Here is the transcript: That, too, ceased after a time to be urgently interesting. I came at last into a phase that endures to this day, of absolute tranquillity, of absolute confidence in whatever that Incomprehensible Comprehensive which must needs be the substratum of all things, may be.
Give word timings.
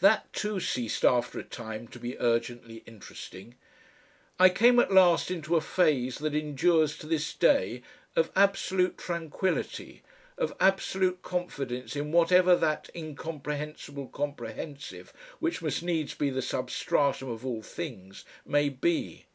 That, 0.00 0.32
too, 0.32 0.58
ceased 0.58 1.04
after 1.04 1.38
a 1.38 1.44
time 1.44 1.86
to 1.94 2.00
be 2.00 2.18
urgently 2.18 2.82
interesting. 2.84 3.54
I 4.36 4.48
came 4.48 4.80
at 4.80 4.92
last 4.92 5.30
into 5.30 5.54
a 5.54 5.60
phase 5.60 6.18
that 6.18 6.34
endures 6.34 6.98
to 6.98 7.06
this 7.06 7.32
day, 7.32 7.82
of 8.16 8.32
absolute 8.34 8.98
tranquillity, 8.98 10.02
of 10.36 10.52
absolute 10.58 11.22
confidence 11.22 11.94
in 11.94 12.10
whatever 12.10 12.56
that 12.56 12.90
Incomprehensible 12.92 14.08
Comprehensive 14.08 15.12
which 15.38 15.62
must 15.62 15.84
needs 15.84 16.12
be 16.12 16.28
the 16.30 16.42
substratum 16.42 17.28
of 17.28 17.46
all 17.46 17.62
things, 17.62 18.24
may 18.44 18.68
be. 18.70 19.26